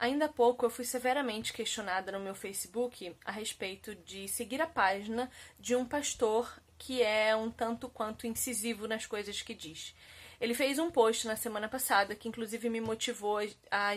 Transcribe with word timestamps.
Ainda 0.00 0.24
há 0.24 0.28
pouco 0.28 0.64
eu 0.64 0.70
fui 0.70 0.86
severamente 0.86 1.52
questionada 1.52 2.10
no 2.10 2.18
meu 2.18 2.34
Facebook 2.34 3.14
a 3.22 3.30
respeito 3.30 3.94
de 3.94 4.26
seguir 4.28 4.62
a 4.62 4.66
página 4.66 5.30
de 5.58 5.76
um 5.76 5.84
pastor 5.84 6.58
que 6.78 7.02
é 7.02 7.36
um 7.36 7.50
tanto 7.50 7.86
quanto 7.86 8.26
incisivo 8.26 8.88
nas 8.88 9.04
coisas 9.04 9.42
que 9.42 9.52
diz. 9.52 9.94
Ele 10.40 10.54
fez 10.54 10.78
um 10.78 10.90
post 10.90 11.26
na 11.26 11.36
semana 11.36 11.68
passada 11.68 12.16
que 12.16 12.28
inclusive 12.28 12.70
me 12.70 12.80
motivou 12.80 13.40
a 13.70 13.94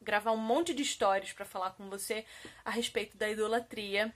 gravar 0.00 0.30
um 0.30 0.36
monte 0.36 0.72
de 0.72 0.84
histórias 0.84 1.32
para 1.32 1.44
falar 1.44 1.72
com 1.72 1.90
você 1.90 2.24
a 2.64 2.70
respeito 2.70 3.18
da 3.18 3.28
idolatria 3.28 4.14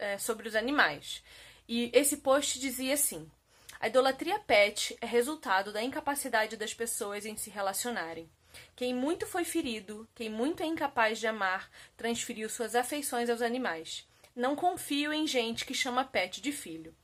é, 0.00 0.18
sobre 0.18 0.48
os 0.48 0.56
animais. 0.56 1.22
E 1.68 1.92
esse 1.94 2.16
post 2.16 2.58
dizia 2.58 2.94
assim: 2.94 3.30
a 3.78 3.86
idolatria 3.86 4.40
pet 4.40 4.98
é 5.00 5.06
resultado 5.06 5.72
da 5.72 5.80
incapacidade 5.80 6.56
das 6.56 6.74
pessoas 6.74 7.24
em 7.24 7.36
se 7.36 7.50
relacionarem. 7.50 8.28
Quem 8.74 8.94
muito 8.94 9.26
foi 9.26 9.44
ferido, 9.44 10.08
quem 10.14 10.28
muito 10.28 10.62
é 10.62 10.66
incapaz 10.66 11.18
de 11.18 11.26
amar, 11.26 11.70
transferiu 11.96 12.48
suas 12.48 12.74
afeições 12.74 13.28
aos 13.28 13.42
animais. 13.42 14.08
Não 14.34 14.56
confio 14.56 15.12
em 15.12 15.26
gente 15.26 15.64
que 15.64 15.74
chama 15.74 16.04
pet 16.04 16.40
de 16.40 16.52
filho. 16.52 16.94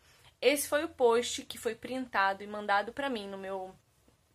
Esse 0.40 0.68
foi 0.68 0.84
o 0.84 0.88
post 0.88 1.42
que 1.42 1.58
foi 1.58 1.74
printado 1.74 2.42
e 2.42 2.46
mandado 2.46 2.92
para 2.92 3.10
mim 3.10 3.26
no 3.28 3.38
meu 3.38 3.74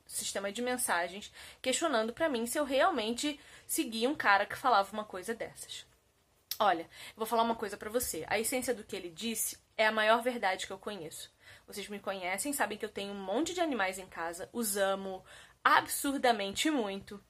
sistema 0.05 0.51
de 0.51 0.61
mensagens, 0.61 1.31
questionando 1.61 2.11
para 2.13 2.29
mim 2.29 2.45
se 2.45 2.57
eu 2.57 2.65
realmente 2.65 3.39
seguia 3.65 4.09
um 4.09 4.15
cara 4.15 4.45
que 4.45 4.57
falava 4.57 4.91
uma 4.91 5.05
coisa 5.05 5.34
dessas. 5.34 5.85
Olha, 6.59 6.87
vou 7.15 7.25
falar 7.25 7.43
uma 7.43 7.55
coisa 7.55 7.77
para 7.77 7.89
você. 7.89 8.23
A 8.27 8.39
essência 8.39 8.73
do 8.73 8.84
que 8.84 8.95
ele 8.95 9.09
disse 9.09 9.57
é 9.77 9.87
a 9.87 9.91
maior 9.91 10.21
verdade 10.21 10.67
que 10.67 10.73
eu 10.73 10.77
conheço. 10.77 11.31
Vocês 11.71 11.88
me 11.88 11.99
conhecem, 11.99 12.52
sabem 12.52 12.77
que 12.77 12.84
eu 12.84 12.89
tenho 12.89 13.13
um 13.13 13.23
monte 13.23 13.53
de 13.53 13.61
animais 13.61 13.98
em 13.98 14.05
casa, 14.05 14.49
os 14.52 14.75
amo, 14.75 15.23
absurdamente 15.63 16.70
muito, 16.70 17.23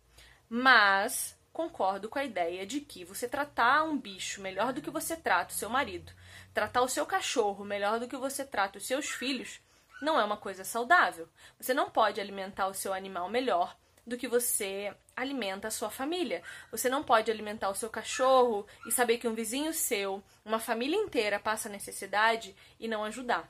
mas 0.50 1.38
concordo 1.54 2.10
com 2.10 2.18
a 2.18 2.26
ideia 2.26 2.66
de 2.66 2.82
que 2.82 3.06
você 3.06 3.30
tratar 3.30 3.84
um 3.84 3.96
bicho 3.96 4.42
melhor 4.42 4.74
do 4.74 4.82
que 4.82 4.90
você 4.90 5.16
trata 5.16 5.54
o 5.54 5.56
seu 5.56 5.70
marido, 5.70 6.12
tratar 6.56 6.82
o 6.82 6.90
seu 6.90 7.06
cachorro 7.06 7.64
melhor 7.64 8.00
do 8.00 8.08
que 8.08 8.18
você 8.18 8.44
trata 8.44 8.80
os 8.80 8.88
seus 8.88 9.12
filhos, 9.12 9.62
não 10.02 10.20
é 10.20 10.24
uma 10.24 10.38
coisa 10.38 10.64
saudável. 10.64 11.30
Você 11.60 11.72
não 11.72 11.92
pode 11.92 12.20
alimentar 12.20 12.66
o 12.66 12.74
seu 12.74 12.96
animal 12.96 13.30
melhor 13.30 13.78
do 14.08 14.18
que 14.18 14.28
você 14.28 14.92
alimenta 15.16 15.68
a 15.68 15.72
sua 15.72 15.92
família. 15.92 16.42
Você 16.72 16.90
não 16.90 17.04
pode 17.04 17.30
alimentar 17.30 17.70
o 17.70 17.76
seu 17.76 17.92
cachorro 17.92 18.66
e 18.88 18.92
saber 18.92 19.20
que 19.20 19.28
um 19.28 19.36
vizinho 19.36 19.72
seu, 19.72 20.24
uma 20.44 20.58
família 20.58 20.98
inteira 20.98 21.40
passa 21.40 21.70
necessidade 21.70 22.56
e 22.80 22.88
não 22.88 23.04
ajudar 23.04 23.48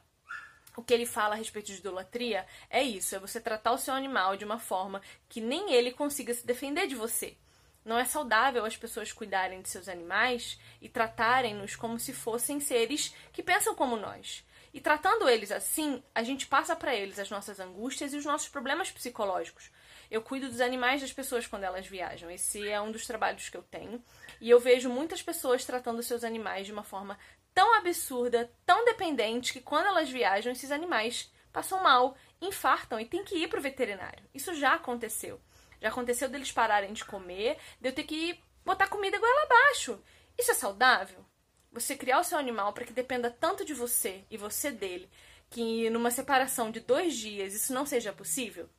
o 0.76 0.84
que 0.84 0.94
ele 0.94 1.06
fala 1.06 1.36
a 1.36 1.38
respeito 1.38 1.72
de 1.72 1.80
idolatria 1.80 2.46
é 2.70 2.82
isso: 2.82 3.16
é 3.16 3.20
você 3.20 3.40
tratar 3.40 3.72
o 3.72 3.78
seu 3.78 3.94
animal 3.94 4.38
de 4.38 4.46
uma 4.46 4.60
forma 4.60 5.02
que 5.28 5.42
nem 5.42 5.74
ele 5.74 5.92
consiga 5.92 6.34
se 6.34 6.46
defender 6.46 6.88
de 6.88 6.96
você. 6.96 7.36
Não 7.84 7.98
é 7.98 8.06
saudável 8.06 8.64
as 8.64 8.78
pessoas 8.78 9.12
cuidarem 9.12 9.62
de 9.62 9.70
seus 9.70 9.90
animais 9.90 10.60
e 10.80 10.88
tratarem-nos 10.88 11.76
como 11.76 12.00
se 12.00 12.14
fossem 12.14 12.60
seres 12.60 13.14
que 13.34 13.42
pensam 13.42 13.74
como 13.74 13.98
nós. 13.98 14.46
E 14.74 14.80
tratando 14.80 15.28
eles 15.28 15.52
assim, 15.52 16.02
a 16.16 16.24
gente 16.24 16.48
passa 16.48 16.76
para 16.76 16.96
eles 16.96 17.20
as 17.20 17.30
nossas 17.30 17.60
angústias 17.60 18.14
e 18.14 18.18
os 18.18 18.26
nossos 18.26 18.48
problemas 18.48 18.92
psicológicos. 18.92 19.70
Eu 20.10 20.22
cuido 20.22 20.50
dos 20.50 20.62
animais 20.62 21.02
das 21.02 21.12
pessoas 21.12 21.48
quando 21.48 21.64
elas 21.64 21.88
viajam. 21.88 22.30
Esse 22.30 22.68
é 22.68 22.80
um 22.80 22.92
dos 22.92 23.08
trabalhos 23.08 23.50
que 23.50 23.58
eu 23.58 23.64
tenho. 23.64 24.04
E 24.40 24.50
eu 24.50 24.60
vejo 24.60 24.90
muitas 24.90 25.22
pessoas 25.22 25.66
tratando 25.66 26.04
seus 26.04 26.24
animais 26.24 26.66
de 26.66 26.74
uma 26.74 26.84
forma 26.84 27.18
tão 27.54 27.76
absurda, 27.76 28.52
tão 28.66 28.86
dependente, 28.86 29.54
que 29.54 29.62
quando 29.62 29.88
elas 29.88 30.10
viajam, 30.10 30.52
esses 30.52 30.72
animais 30.72 31.32
passam 31.52 31.84
mal, 31.84 32.16
infartam 32.42 33.00
e 33.00 33.06
tem 33.06 33.24
que 33.24 33.36
ir 33.36 33.48
pro 33.48 33.62
veterinário. 33.62 34.24
Isso 34.34 34.54
já 34.56 34.74
aconteceu. 34.74 35.40
Já 35.82 35.90
aconteceu 35.90 36.30
deles 36.30 36.52
pararem 36.52 36.94
de 36.94 37.04
comer, 37.04 37.58
de 37.80 37.90
eu 37.90 37.94
ter 37.94 38.04
que 38.04 38.40
botar 38.64 38.88
comida 38.88 39.20
goela 39.20 39.44
abaixo. 39.44 40.02
Isso 40.38 40.52
é 40.52 40.54
saudável? 40.54 41.26
Você 41.72 41.96
criar 41.96 42.20
o 42.20 42.24
seu 42.24 42.38
animal 42.38 42.74
para 42.74 42.86
que 42.86 42.94
dependa 42.94 43.32
tanto 43.32 43.66
de 43.66 43.74
você 43.74 44.24
e 44.30 44.38
você 44.38 44.72
dele, 44.72 45.10
que 45.50 45.90
numa 45.90 46.12
separação 46.12 46.70
de 46.70 46.80
dois 46.80 47.16
dias 47.16 47.54
isso 47.54 47.74
não 47.74 47.86
seja 47.86 48.14
possível? 48.14 48.70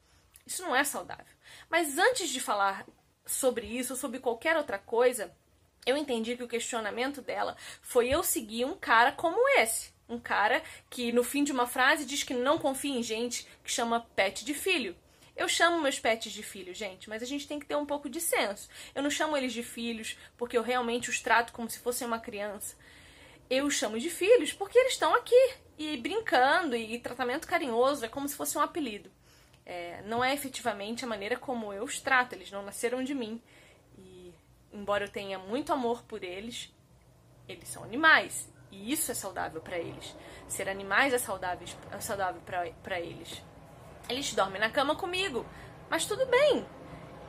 Isso 0.47 0.63
não 0.63 0.75
é 0.75 0.85
saudável. 0.85 1.35
Mas 1.69 1.99
antes 1.99 2.29
de 2.29 2.41
falar 2.41 2.87
sobre 3.25 3.67
isso 3.67 3.93
ou 3.95 3.99
sobre 3.99 4.19
qualquer 4.19 4.57
outra 4.57 4.79
coisa, 4.79 5.35
eu 5.85 5.97
entendi 5.97 6.37
que 6.37 6.43
o 6.43 6.49
questionamento 6.49 7.21
dela 7.21 7.57
foi 7.81 8.09
eu 8.09 8.23
seguir 8.23 8.65
um 8.65 8.75
cara 8.75 9.13
como 9.13 9.49
esse. 9.59 9.93
Um 10.09 10.19
cara 10.19 10.63
que 10.91 11.11
no 11.13 11.25
fim 11.25 11.43
de 11.43 11.53
uma 11.53 11.67
frase 11.67 12.05
diz 12.05 12.23
que 12.23 12.35
não 12.35 12.59
confia 12.59 12.95
em 12.95 13.03
gente 13.03 13.47
que 13.65 13.71
chama 13.71 14.07
pet 14.15 14.45
de 14.45 14.55
filho. 14.55 14.97
Eu 15.35 15.49
chamo 15.49 15.81
meus 15.81 15.99
pets 15.99 16.31
de 16.31 16.43
filho, 16.43 16.75
gente, 16.75 17.09
mas 17.09 17.23
a 17.23 17.27
gente 17.27 17.49
tem 17.49 17.59
que 17.59 17.67
ter 17.67 17.75
um 17.75 17.87
pouco 17.87 18.09
de 18.09 18.21
senso. 18.21 18.69
Eu 18.95 19.03
não 19.03 19.11
chamo 19.11 19.37
eles 19.37 19.53
de 19.53 19.63
filhos 19.63 20.17
porque 20.37 20.57
eu 20.57 20.63
realmente 20.63 21.09
os 21.09 21.21
trato 21.21 21.53
como 21.53 21.71
se 21.71 21.79
fossem 21.79 22.07
uma 22.07 22.21
criança. 22.21 22.77
Eu 23.49 23.67
os 23.67 23.75
chamo 23.75 23.99
de 23.99 24.11
filhos 24.11 24.53
porque 24.53 24.79
eles 24.79 24.93
estão 24.93 25.15
aqui 25.15 25.55
e 25.79 25.97
brincando 25.97 26.77
e 26.77 26.99
tratamento 26.99 27.49
carinhoso 27.49 28.05
é 28.05 28.09
como 28.09 28.29
se 28.29 28.37
fosse 28.37 28.57
um 28.59 28.61
apelido. 28.61 29.11
É, 29.65 30.03
não 30.05 30.23
é 30.23 30.35
efetivamente 30.35 31.05
a 31.05 31.09
maneira 31.09 31.37
como 31.37 31.73
eu 31.73 31.85
os 31.85 31.99
trato, 32.01 32.35
eles 32.35 32.51
não 32.51 32.63
nasceram 32.63 33.03
de 33.03 33.15
mim 33.15 33.41
embora 34.73 35.05
eu 35.05 35.11
tenha 35.11 35.39
muito 35.39 35.73
amor 35.73 36.03
por 36.03 36.25
eles, 36.25 36.73
eles 37.49 37.69
são 37.69 37.85
animais. 37.85 38.51
E 38.71 38.91
isso 38.91 39.11
é 39.13 39.15
saudável 39.15 39.61
para 39.61 39.79
eles. 39.79 40.17
Ser 40.49 40.69
animais 40.69 41.13
é 41.13 41.19
saudável, 41.19 41.69
é 41.91 42.01
saudável 42.01 42.41
para 42.83 42.99
eles. 42.99 43.43
Eles 44.09 44.33
dormem 44.35 44.59
na 44.59 44.71
cama 44.71 44.97
comigo, 44.97 45.45
mas 45.91 46.07
tudo 46.07 46.25
bem. 46.27 46.67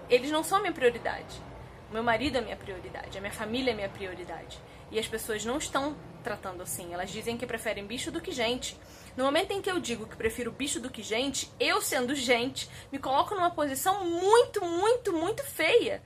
Eles 0.09 0.31
não 0.31 0.43
são 0.43 0.61
minha 0.61 0.71
prioridade. 0.71 1.41
O 1.89 1.93
meu 1.93 2.03
marido 2.03 2.37
é 2.37 2.41
minha 2.41 2.55
prioridade, 2.55 3.17
a 3.17 3.21
minha 3.21 3.33
família 3.33 3.71
é 3.71 3.73
minha 3.75 3.89
prioridade. 3.89 4.57
E 4.89 4.97
as 4.97 5.07
pessoas 5.07 5.43
não 5.43 5.57
estão 5.57 5.95
tratando 6.23 6.63
assim. 6.63 6.93
Elas 6.93 7.11
dizem 7.11 7.37
que 7.37 7.45
preferem 7.45 7.85
bicho 7.85 8.09
do 8.09 8.21
que 8.21 8.31
gente. 8.31 8.79
No 9.17 9.25
momento 9.25 9.51
em 9.51 9.61
que 9.61 9.69
eu 9.69 9.79
digo 9.79 10.07
que 10.07 10.15
prefiro 10.15 10.51
bicho 10.51 10.79
do 10.79 10.89
que 10.89 11.03
gente, 11.03 11.51
eu 11.59 11.81
sendo 11.81 12.15
gente, 12.15 12.69
me 12.91 12.97
coloco 12.97 13.35
numa 13.35 13.51
posição 13.51 14.05
muito, 14.05 14.61
muito, 14.65 15.11
muito 15.13 15.43
feia. 15.43 16.01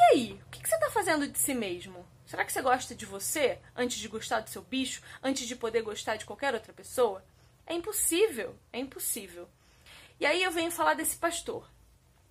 E 0.00 0.02
aí, 0.02 0.40
o 0.46 0.50
que, 0.50 0.66
você 0.66 0.74
está 0.76 0.90
fazendo 0.90 1.28
de 1.28 1.38
si 1.38 1.52
mesmo? 1.52 2.06
Será 2.24 2.42
que 2.42 2.50
você 2.50 2.62
gosta 2.62 2.94
de 2.94 3.04
você 3.04 3.58
antes 3.76 3.98
de 3.98 4.08
gostar 4.08 4.40
do 4.40 4.48
seu 4.48 4.62
bicho, 4.62 5.02
antes 5.22 5.46
de 5.46 5.54
poder 5.54 5.82
gostar 5.82 6.16
de 6.16 6.24
qualquer 6.24 6.54
outra 6.54 6.72
pessoa? 6.72 7.22
É 7.66 7.74
impossível, 7.74 8.56
é 8.72 8.78
impossível. 8.78 9.46
E 10.18 10.24
aí 10.24 10.42
eu 10.42 10.50
venho 10.50 10.70
falar 10.70 10.94
desse 10.94 11.16
pastor. 11.16 11.70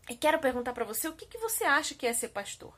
E 0.09 0.15
quero 0.15 0.39
perguntar 0.39 0.73
para 0.73 0.83
você 0.83 1.07
o 1.07 1.13
que, 1.13 1.27
que 1.27 1.37
você 1.37 1.63
acha 1.63 1.93
que 1.93 2.07
é 2.07 2.13
ser 2.13 2.29
pastor. 2.29 2.73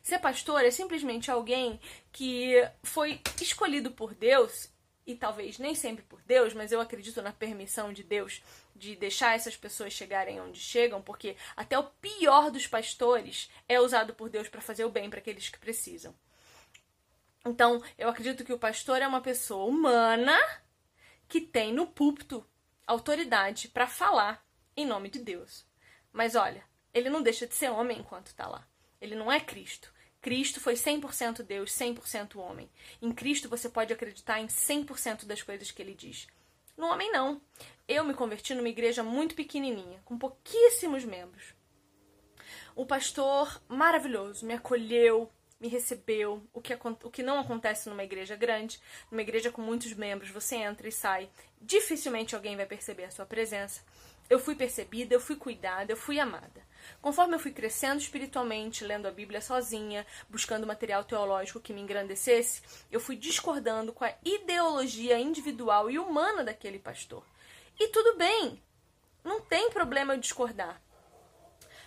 Ser 0.00 0.20
pastor 0.20 0.64
é 0.64 0.70
simplesmente 0.70 1.28
alguém 1.28 1.80
que 2.12 2.54
foi 2.84 3.20
escolhido 3.40 3.90
por 3.90 4.14
Deus 4.14 4.70
e 5.06 5.14
talvez 5.14 5.58
nem 5.58 5.74
sempre 5.74 6.04
por 6.04 6.20
Deus, 6.22 6.52
mas 6.52 6.72
eu 6.72 6.80
acredito 6.80 7.22
na 7.22 7.32
permissão 7.32 7.92
de 7.92 8.02
Deus 8.02 8.42
de 8.74 8.96
deixar 8.96 9.36
essas 9.36 9.56
pessoas 9.56 9.92
chegarem 9.92 10.40
onde 10.40 10.58
chegam, 10.58 11.00
porque 11.00 11.36
até 11.56 11.78
o 11.78 11.84
pior 11.84 12.50
dos 12.50 12.66
pastores 12.66 13.48
é 13.68 13.80
usado 13.80 14.14
por 14.14 14.28
Deus 14.28 14.48
para 14.48 14.60
fazer 14.60 14.84
o 14.84 14.90
bem 14.90 15.08
para 15.08 15.20
aqueles 15.20 15.48
que 15.48 15.58
precisam. 15.58 16.14
Então, 17.44 17.80
eu 17.96 18.08
acredito 18.08 18.44
que 18.44 18.52
o 18.52 18.58
pastor 18.58 19.00
é 19.00 19.06
uma 19.06 19.20
pessoa 19.20 19.64
humana 19.66 20.36
que 21.28 21.40
tem 21.40 21.72
no 21.72 21.86
púlpito 21.86 22.44
autoridade 22.84 23.68
para 23.68 23.86
falar 23.86 24.44
em 24.76 24.84
nome 24.84 25.08
de 25.08 25.20
Deus. 25.20 25.64
Mas 26.12 26.34
olha, 26.34 26.64
ele 26.92 27.08
não 27.08 27.22
deixa 27.22 27.46
de 27.46 27.54
ser 27.54 27.70
homem 27.70 28.00
enquanto 28.00 28.26
está 28.26 28.48
lá. 28.48 28.66
Ele 29.00 29.14
não 29.14 29.30
é 29.30 29.38
Cristo. 29.38 29.92
Cristo 30.26 30.58
foi 30.58 30.74
100% 30.74 31.44
Deus, 31.44 31.70
100% 31.70 32.34
homem. 32.34 32.68
Em 33.00 33.12
Cristo 33.12 33.48
você 33.48 33.68
pode 33.68 33.92
acreditar 33.92 34.40
em 34.40 34.48
100% 34.48 35.24
das 35.24 35.40
coisas 35.40 35.70
que 35.70 35.80
ele 35.80 35.94
diz. 35.94 36.26
No 36.76 36.88
homem, 36.88 37.12
não. 37.12 37.40
Eu 37.86 38.04
me 38.04 38.12
converti 38.12 38.52
numa 38.52 38.68
igreja 38.68 39.04
muito 39.04 39.36
pequenininha, 39.36 40.00
com 40.04 40.18
pouquíssimos 40.18 41.04
membros. 41.04 41.54
O 42.74 42.84
pastor 42.84 43.62
maravilhoso 43.68 44.44
me 44.44 44.54
acolheu, 44.54 45.30
me 45.60 45.68
recebeu, 45.68 46.42
o 46.52 46.60
que, 46.60 46.74
o 46.74 47.08
que 47.08 47.22
não 47.22 47.38
acontece 47.38 47.88
numa 47.88 48.02
igreja 48.02 48.34
grande, 48.34 48.80
numa 49.08 49.22
igreja 49.22 49.52
com 49.52 49.62
muitos 49.62 49.92
membros, 49.92 50.30
você 50.30 50.56
entra 50.56 50.88
e 50.88 50.92
sai, 50.92 51.30
dificilmente 51.62 52.34
alguém 52.34 52.56
vai 52.56 52.66
perceber 52.66 53.04
a 53.04 53.12
sua 53.12 53.26
presença. 53.26 53.80
Eu 54.28 54.40
fui 54.40 54.56
percebida, 54.56 55.14
eu 55.14 55.20
fui 55.20 55.36
cuidada, 55.36 55.92
eu 55.92 55.96
fui 55.96 56.18
amada. 56.18 56.65
Conforme 57.00 57.34
eu 57.34 57.38
fui 57.38 57.50
crescendo 57.50 58.00
espiritualmente, 58.00 58.84
lendo 58.84 59.06
a 59.06 59.10
Bíblia 59.10 59.40
sozinha, 59.40 60.06
buscando 60.28 60.66
material 60.66 61.04
teológico 61.04 61.60
que 61.60 61.72
me 61.72 61.80
engrandecesse, 61.80 62.62
eu 62.90 63.00
fui 63.00 63.16
discordando 63.16 63.92
com 63.92 64.04
a 64.04 64.14
ideologia 64.24 65.18
individual 65.18 65.90
e 65.90 65.98
humana 65.98 66.44
daquele 66.44 66.78
pastor. 66.78 67.24
E 67.78 67.88
tudo 67.88 68.16
bem, 68.16 68.62
não 69.22 69.40
tem 69.40 69.70
problema 69.70 70.14
eu 70.14 70.20
discordar. 70.20 70.80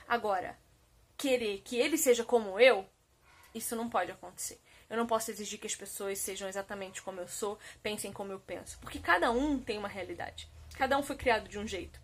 Agora, 0.07 0.57
querer 1.17 1.59
que 1.59 1.77
ele 1.77 1.97
seja 1.97 2.23
como 2.23 2.59
eu, 2.59 2.85
isso 3.53 3.75
não 3.75 3.89
pode 3.89 4.11
acontecer. 4.11 4.59
Eu 4.89 4.97
não 4.97 5.05
posso 5.05 5.29
exigir 5.29 5.59
que 5.59 5.67
as 5.67 5.75
pessoas 5.75 6.17
sejam 6.17 6.47
exatamente 6.47 7.01
como 7.01 7.19
eu 7.19 7.27
sou, 7.27 7.59
pensem 7.83 8.11
como 8.11 8.31
eu 8.31 8.39
penso, 8.39 8.79
porque 8.79 8.99
cada 8.99 9.29
um 9.31 9.59
tem 9.59 9.77
uma 9.77 9.87
realidade. 9.87 10.49
Cada 10.75 10.97
um 10.97 11.03
foi 11.03 11.15
criado 11.15 11.47
de 11.47 11.59
um 11.59 11.67
jeito. 11.67 11.99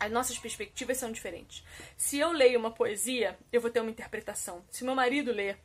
As 0.00 0.10
nossas 0.10 0.38
perspectivas 0.38 0.96
são 0.96 1.12
diferentes. 1.12 1.62
Se 1.94 2.18
eu 2.18 2.32
leio 2.32 2.58
uma 2.58 2.70
poesia, 2.70 3.38
eu 3.52 3.60
vou 3.60 3.70
ter 3.70 3.80
uma 3.80 3.90
interpretação. 3.90 4.64
Se 4.70 4.82
meu 4.82 4.94
marido 4.94 5.30
lê 5.30 5.56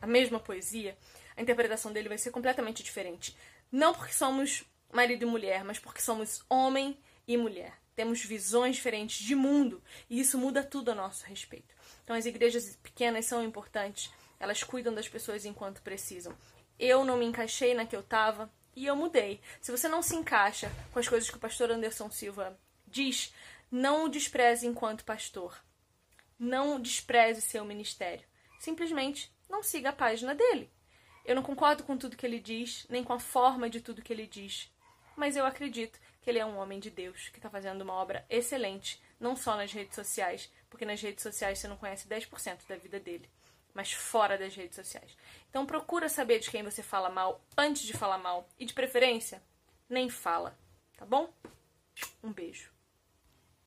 a 0.00 0.06
mesma 0.06 0.40
poesia, 0.40 0.98
a 1.36 1.40
interpretação 1.40 1.92
dele 1.92 2.08
vai 2.08 2.18
ser 2.18 2.32
completamente 2.32 2.82
diferente. 2.82 3.36
Não 3.70 3.94
porque 3.94 4.12
somos 4.12 4.64
marido 4.92 5.22
e 5.22 5.26
mulher, 5.26 5.62
mas 5.62 5.78
porque 5.78 6.00
somos 6.00 6.44
homem 6.50 6.98
e 7.26 7.36
mulher. 7.36 7.72
Temos 7.94 8.24
visões 8.24 8.74
diferentes 8.74 9.24
de 9.24 9.36
mundo 9.36 9.80
e 10.10 10.18
isso 10.18 10.36
muda 10.36 10.64
tudo 10.64 10.90
a 10.90 10.94
nosso 10.94 11.24
respeito. 11.24 11.72
Então, 12.02 12.16
as 12.16 12.26
igrejas 12.26 12.76
pequenas 12.82 13.26
são 13.26 13.44
importantes, 13.44 14.10
elas 14.40 14.64
cuidam 14.64 14.92
das 14.92 15.08
pessoas 15.08 15.44
enquanto 15.44 15.82
precisam. 15.82 16.36
Eu 16.80 17.04
não 17.04 17.16
me 17.16 17.26
encaixei 17.26 17.74
na 17.74 17.86
que 17.86 17.94
eu 17.94 18.00
estava 18.00 18.50
e 18.74 18.86
eu 18.86 18.96
mudei. 18.96 19.40
Se 19.60 19.70
você 19.70 19.86
não 19.86 20.02
se 20.02 20.16
encaixa 20.16 20.68
com 20.92 20.98
as 20.98 21.08
coisas 21.08 21.30
que 21.30 21.36
o 21.36 21.40
pastor 21.40 21.70
Anderson 21.70 22.10
Silva 22.10 22.58
diz, 22.92 23.34
não 23.70 24.04
o 24.04 24.08
despreze 24.08 24.66
enquanto 24.66 25.04
pastor. 25.04 25.58
Não 26.38 26.80
despreze 26.80 27.40
seu 27.40 27.64
ministério. 27.64 28.24
Simplesmente 28.58 29.32
não 29.48 29.62
siga 29.62 29.88
a 29.88 29.94
página 29.94 30.34
dele. 30.34 30.70
Eu 31.24 31.34
não 31.34 31.42
concordo 31.42 31.84
com 31.84 31.96
tudo 31.96 32.16
que 32.16 32.26
ele 32.26 32.38
diz, 32.38 32.86
nem 32.88 33.02
com 33.02 33.12
a 33.12 33.18
forma 33.18 33.70
de 33.70 33.80
tudo 33.80 34.02
que 34.02 34.12
ele 34.12 34.26
diz, 34.26 34.70
mas 35.16 35.36
eu 35.36 35.46
acredito 35.46 36.00
que 36.20 36.28
ele 36.28 36.38
é 36.38 36.44
um 36.44 36.58
homem 36.58 36.80
de 36.80 36.90
Deus 36.90 37.28
que 37.28 37.38
está 37.38 37.48
fazendo 37.48 37.82
uma 37.82 37.94
obra 37.94 38.24
excelente, 38.28 39.00
não 39.20 39.36
só 39.36 39.56
nas 39.56 39.72
redes 39.72 39.94
sociais, 39.94 40.50
porque 40.68 40.84
nas 40.84 41.00
redes 41.00 41.22
sociais 41.22 41.58
você 41.58 41.68
não 41.68 41.76
conhece 41.76 42.08
10% 42.08 42.66
da 42.66 42.76
vida 42.76 42.98
dele, 42.98 43.28
mas 43.72 43.92
fora 43.92 44.36
das 44.36 44.54
redes 44.54 44.74
sociais. 44.74 45.16
Então 45.48 45.66
procura 45.66 46.08
saber 46.08 46.40
de 46.40 46.50
quem 46.50 46.62
você 46.62 46.82
fala 46.82 47.08
mal 47.08 47.40
antes 47.56 47.82
de 47.82 47.92
falar 47.92 48.18
mal 48.18 48.48
e 48.58 48.64
de 48.64 48.74
preferência, 48.74 49.42
nem 49.88 50.08
fala, 50.08 50.58
tá 50.96 51.04
bom? 51.04 51.32
Um 52.22 52.32
beijo. 52.32 52.71